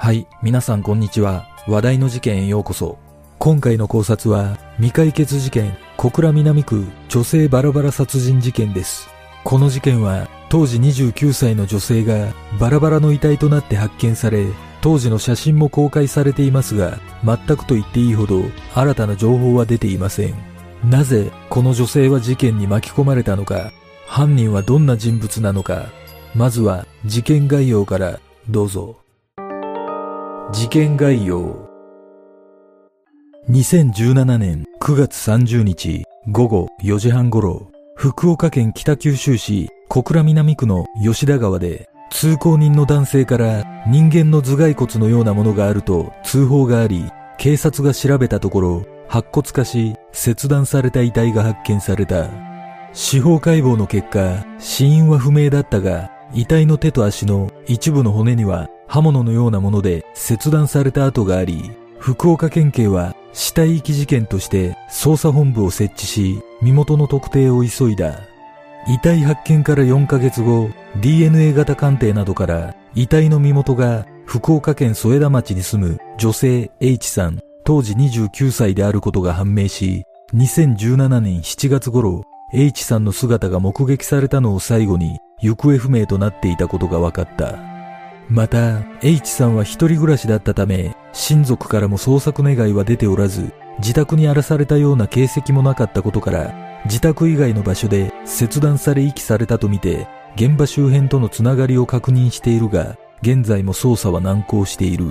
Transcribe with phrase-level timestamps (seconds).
[0.00, 1.48] はい、皆さんこんにちは。
[1.66, 2.98] 話題の事件へようこそ。
[3.40, 9.10] 今回の考察は、未解決事件、小倉南区女性バラバラ殺人事件です。
[9.42, 14.46] この事件は、当時29歳の女性がバラバラの遺体となって発見され、
[14.80, 20.34] 当時の写真も公開されていますが、全くと言っていいほど新たな情報は出ていません。
[20.84, 23.72] なぜこの女性は事件に巻き込まれたのか、
[24.06, 25.86] 犯人はどんな人物なのか、
[26.36, 29.07] まずは事件概要からどうぞ。
[30.50, 31.68] 事件概要
[33.50, 47.04] 2017年9月30日午後4時半頃、福岡県北九州市小倉南区の吉田川で通行人の男性から人間の頭蓋骨のようなものがあると通報があり、
[47.36, 52.30] 警察が調べたところ白骨化し切断された遺体が発見された。
[52.94, 68.20] 司法解剖の結果、死因は不明だったが、遺体の手と足の一部の骨には刃物のようなもので切断された跡があり、福岡県警は死体遺棄事件として捜査本部を設置し、身元の特定を急いだ。
[68.88, 70.70] 遺体発見から4ヶ月後、
[71.02, 80.04] DNA 型鑑定などから遺体の身元が福岡県添田町に住む女性 H さん、当時29歳であることが判明し、
[80.34, 82.22] 2017年7月頃、
[82.54, 87.67] H さんの姿が目撃されたのを最後に行方不明となっていたことが分かった。
[88.30, 100.06] また、H さんは一人暮らしだったため、親族からも捜索願いは出ておらず、自宅に荒らされたような形跡もなかったことから、自宅以外の場所で切断され遺棄されたとみて、
[100.36, 105.06] 現場周辺とのつながりを確認しているが、現在も捜査は難航している。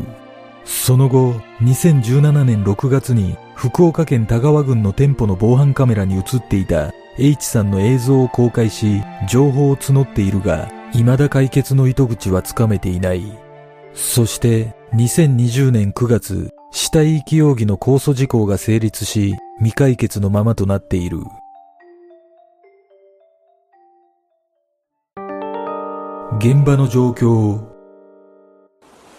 [0.64, 13.24] その後、2017年6月に福岡県田川郡の店舗の防犯カメラに映っていた H さんの映像を公開し、情報を募っているが、未だ解決の糸口はつかめていない。
[13.94, 21.20] そして、2020年9月、死体遺棄容疑の控訴事項が成立し、未解決のままとなっている。
[26.40, 27.60] 現場の状況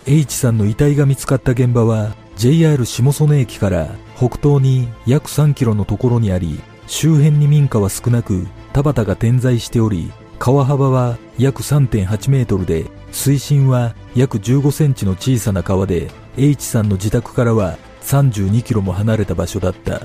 [0.06, 20.00] H さんの遺体が見つかった現場は JR 下曽根駅から北東に約3キロのところにあり周辺に民家は少なく田畑が点在しており川幅は約3.8メートルで水深は約15センチの小さな川で H さんの自宅からは32キロも離れた場所だった。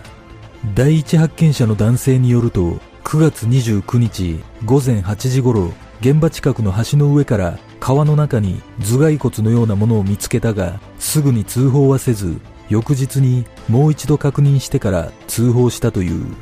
[0.73, 12.39] 第一発見者の男性によると9月29日午前8時頃現場近くの橋の上から川の中に頭蓋骨のようなものを見つけたがすぐに通報はせず
[12.69, 16.33] 翌日にもう一度確認してから通報したという。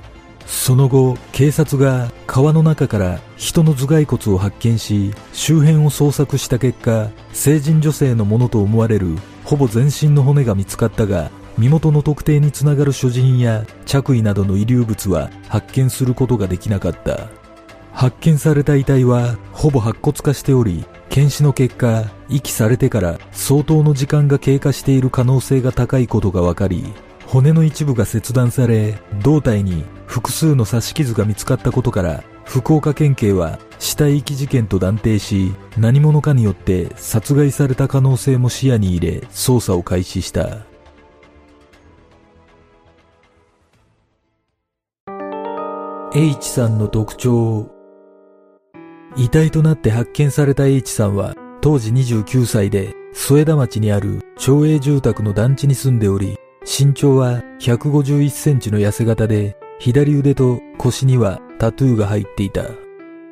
[0.45, 17.41] その後警察が川の中から人の頭蓋骨を発見し周辺を捜索した結果成人女性のものと思われるほぼ全身の骨が見つかったが身元の特定につながる所持品や着衣などの遺留物は発見することができなかった。
[17.93, 26.93] 発見された遺体はほぼ白骨化しており検視の結果遺棄されてから相当の時間が経過している可能性が高いことが分かり
[27.27, 40.65] 骨の一部が切断され胴体に複数の刺し傷が見つかったことから福岡県警は死体遺棄事件と断定し何者かによって殺害された可能性も視野に入れ捜査を開始した。
[46.13, 47.71] H さんの特徴。
[49.15, 62.65] 遺体となって発見された H さんは当時29歳で添田町にある町営住宅の団地に住んでおり身長は151センチの痩せ型で左腕と腰にはタトゥーが入っていた。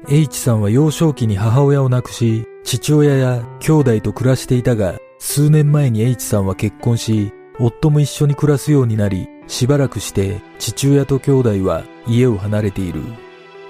[0.09, 13.03] H さんは幼少期に母親を亡くし父親や兄弟と暮らしていたが数年前に H さんは結婚し夫も一緒に暮らすようになりしばらくして父親と兄弟は家を離れている。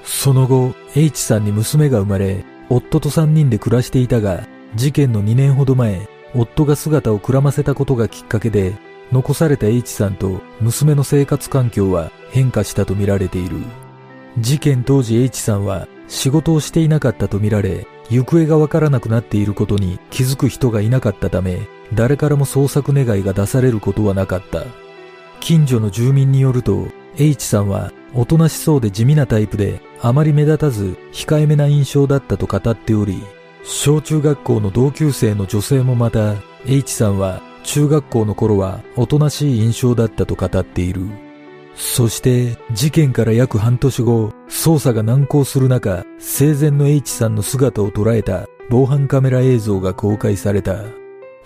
[0.06, 8.74] その後、H さんに娘が生まれ、夫と3人で暮らしていたが、事件の2年ほど前、夫が姿をくらませたことがきっかけで、
[9.12, 13.58] 残された H さんと娘の生活環境は変化したとみられている。
[14.38, 24.64] 事件当時 H さんは仕事をしていなかったとみられ、行方がわからなくなっていることに気づく人がいなかったため、誰からも捜索願いが出されることはなかった。
[25.40, 33.24] 近所の住民によると、H さんはおとなしそうで地味なタイプで、あまり目立たず控えめな印象だったと語っており、
[33.64, 36.36] 小中学校の同級生の女性もまた、
[36.66, 41.02] H さんは中学校の頃はおとなしい印象だったと語っている。
[41.76, 50.84] そして事件から約半年後、捜査が難航する中、生前の H さんの姿を捉えた防犯カメラ映像が公開された。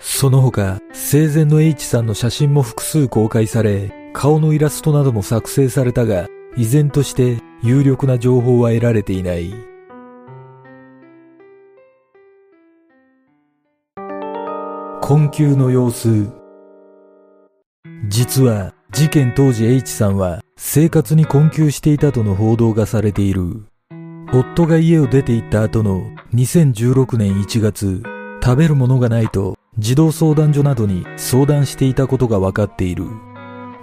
[0.00, 6.26] その他、生前の H さんの写真も複数公開され、顔のイラストなども作成されたが、
[6.56, 9.54] 依然として有力な情報は得られていない。
[15.06, 16.30] 困窮の様子。
[18.08, 23.66] 実は事件当時 H さんは生活に困窮していたとの報道がされている。
[24.32, 28.02] 夫が家を出て行った後の2016年1月、
[28.42, 33.04] 食べるものがないと児童相談所などに相談していたことが分かっている。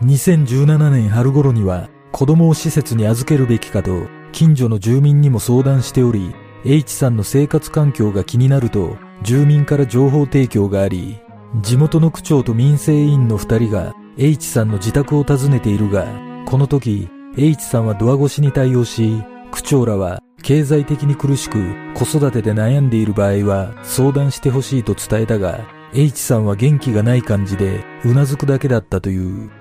[0.01, 6.33] 2017年春頃には子供を施設に預けるべきかと近所の住民にも相談しており、
[6.65, 11.19] H さんの生活環境が気になると住民から情報提供があり、
[11.61, 16.07] 地元の区長と民生委員の二人が H さんの自宅を訪ねているが、
[16.45, 17.07] この時、
[17.37, 25.59] H さんはドア越しに対応し、区長らは経済的に苦しく子育てで悩んでいる場合は相談してほしいと伝えたが、
[25.93, 29.51] H さんは元気がない感じでうなずくだけだったという。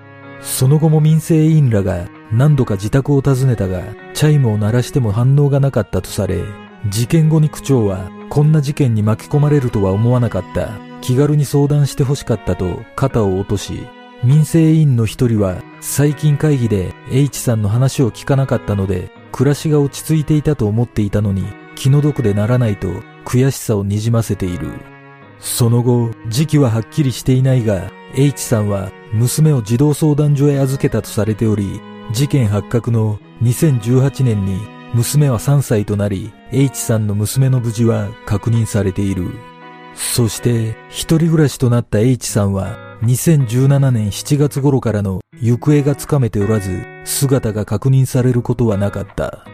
[0.41, 6.43] その後も民生委員らが何度か自宅を訪ねたが、チャイムを鳴らしても反応がなかったとされ、
[6.89, 10.79] 事件後に区長はこんな事件に巻き込まれるとは思わなかった。
[11.01, 13.85] 気軽に相談してほしかったと肩を落とし、
[14.23, 21.43] 民生委員の一人は最近会議で H さんの話を聞かなかったので暮らしが落ち着いていたと思っていたのに
[21.75, 22.87] 気の毒でならないと
[23.25, 24.79] 悔しさをにじませている。
[25.39, 31.81] その後、時期ははっきりしていないが H さんは娘を児童相談所へ預けたとされており
[32.13, 39.31] 事件発覚の2018年に娘は3歳となり H さんの娘の無事は確認されている。
[39.95, 49.45] そして一人暮らしとなった H さんは2017年7月頃からの行方がつかめておらず、姿が確認されることはなかった。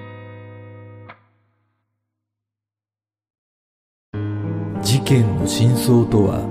[4.81, 6.41] 事件の真相とは？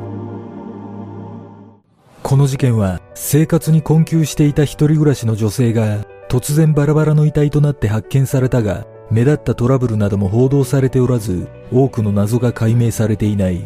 [2.22, 13.62] この事件は生活に困窮していた一人暮らしの女性が突然バラバラの遺体となって発見されたが目立ったトラブルなども報道されておらず多くの謎が解明されていない。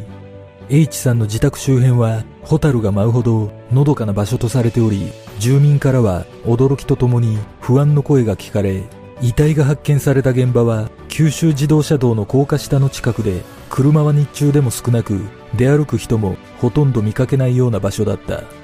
[0.68, 5.10] H さんの自宅周辺はホタルが舞うほどのどかな場所とされており
[5.40, 8.84] 住民からは驚きとともに不安の声が聞かれ
[9.20, 15.20] 遺体が発見された現場は九州自動車道の高架下の近くで車は日中でも少なく
[15.56, 18.59] 出歩く人もほとんど見かけないような場所だった。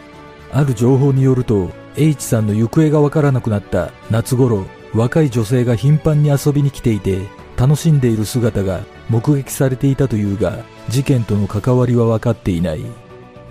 [0.56, 4.64] ある情報によると H さんの行方がわからなくなった夏頃
[4.94, 7.26] 若い女性が頻繁に遊びに来ていて
[7.58, 8.80] 楽しんでいる姿が
[9.10, 12.80] 目撃されていたというが事件との関わりは分かっていない。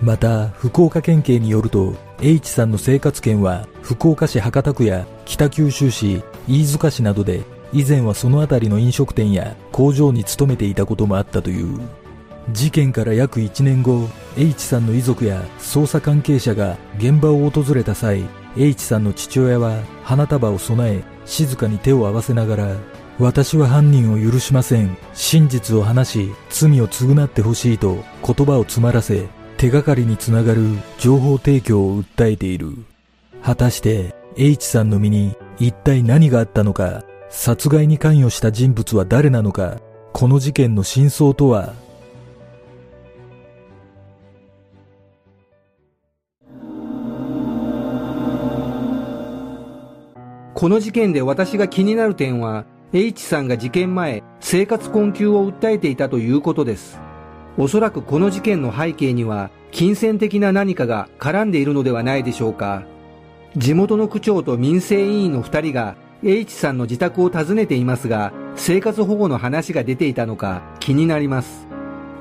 [0.02, 11.80] また福岡県警によると H さんの生活圏は福岡市博多区や北九州市飯塚市などで以前はその辺りの飲食店や工場に勤めていたこともあったという。
[12.50, 18.24] 事件から約1年後 H さんの遺族や捜査関係者が現場を訪れた際
[18.56, 22.76] H さんの父親は花束を備え静かに手を合わせながら
[23.18, 24.96] 私は犯人を許しません。
[25.14, 29.26] 真実を話し、罪を償ってほしいと言葉を詰まらせ、
[29.56, 30.60] 手がかりにつながる
[30.98, 32.74] 情報提供を訴えている。
[33.42, 39.80] 果たして H さんの身に一体何があったのか、殺害に関与した人物は誰なのか、
[40.12, 41.72] この事件の真相とは
[50.56, 56.98] この事件で私が気になる点は H さんが事件前、生活困窮を訴えていたということです。
[57.58, 62.84] おそらくこの事件の背景には、金銭的な何かが絡んでいるのではないでしょうか。
[63.54, 65.94] 地元の区長と民生委員の2人が
[66.24, 71.68] H さんの自宅を訪ねていますが、生活保護の話が出ていたのか気になります。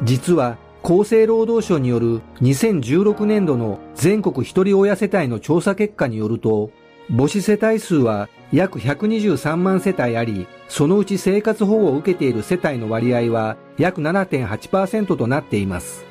[0.03, 6.71] 実は厚生労働省による2016年度の全国一人親世帯の調査結果によると、
[7.09, 16.05] 母子世帯数は約123万世帯あり、そのうち生活保護を受けている世帯の割合は約7.8%となっています。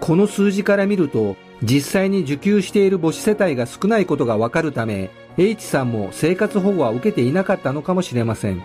[0.00, 8.62] この数字から見ると、実際に受給している母子世帯が少ないことがわかるため、H さんも生活保護は受けていなかったのかもしれません。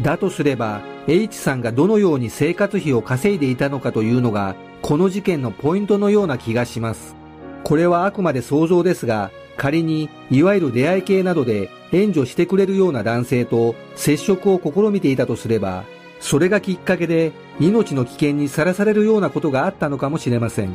[0.00, 7.14] だとすれば、H さんがどのように生活費を稼いでいたのかというのが、この事件のポイントのような気がします。
[7.62, 15.84] これはあくまで想像ですが、仮に、いわゆる出会い系などで援助してくれるような男性と接触を試みていたとすれば、
[16.18, 20.70] それがきっかけで命の危険にさらされるようなことがあったのかもしれません。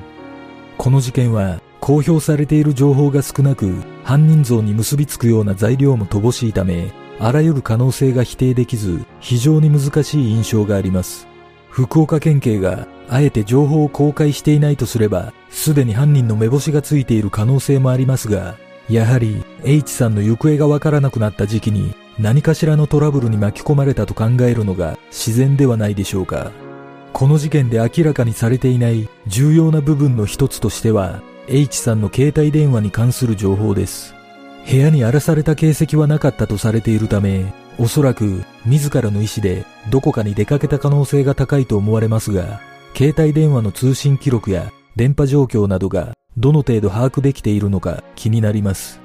[0.78, 3.74] この事件は公表されている情報が少なく、
[4.04, 11.28] 犯人像に結びつくような材料も乏しいため、あらゆる可能性が否定できず、非常に難しい印象があります。
[11.72, 18.58] 福岡県警があえて情報を公開していないとすれば、すでに犯人の目星がついている可能性もありますが、
[18.90, 26.52] やはり H さんの行方がわからなくなった時期に何かしらのトラブルに巻き込まれたと考えるのが自然ではないでしょうか。
[27.12, 34.14] この事件で明らかにされていない重要な部分の一つとしては、H さんの携帯電話に関する情報です。
[34.70, 42.62] 部屋に荒らされた形跡はなかったとされているため、おそらく自らの意思でどこかに出かけた可能性が高いと思われますが、
[42.96, 49.00] 携帯電話の通信記録や電波状況などがどの程度把握できているのか気になります。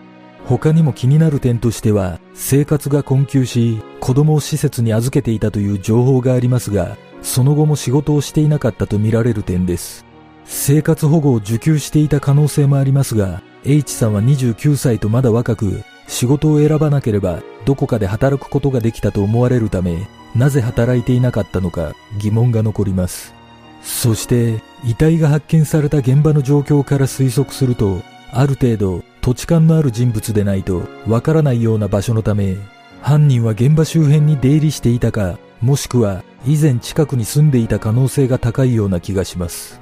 [0.47, 10.05] 他にも気になる点としては、生活が困窮し、子供を施設に預けていたという情報がありますが、その後も仕事をしていなかったとみられる点です。
[10.45, 23.40] 生活保護を受給していた可能性もありますが、H さんは29歳とまだ若く、仕事を選ばなければどこかで働くことができたと思われるため、なぜ働いていなかったのか疑問が残ります。
[23.83, 32.57] そして、遺体が発見された現場の状況から推測すると、ある程度土地勘のある人物でないとわからないような場所のため、
[33.03, 39.81] 犯人は現場周辺に出入りしていたか、もしくは以前近くに住んでいた可能性が高いような気がします。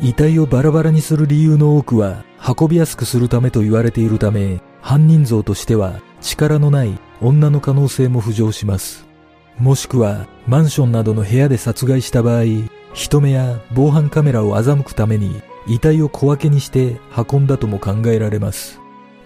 [0.00, 2.24] 遺体をバラバラにする理由の多くは
[2.58, 9.06] 運びやすくするためと言われているため、犯人像としては力のない女の可能性も浮上します。
[9.58, 12.44] もしくはマンションなどの部屋で殺害した場合、
[12.92, 18.80] 人目や防犯カメラを欺くために遺体を小分けにして運んだとも考えられます。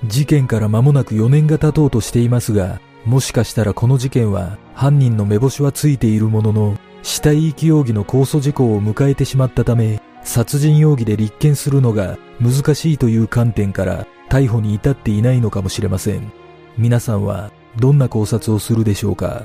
[0.06, 16.32] 事件から間もなく4年が経とうとしていますが、もしかしたらこの事件は犯人の目星はついているものの、死体遺棄容疑の控訴事項を迎えてしまったため、殺人容疑で立件するのが難しいという観点から逮捕に至っていないのかもしれません。
[16.76, 19.44] 皆さんはどんな考察をするでしょうか？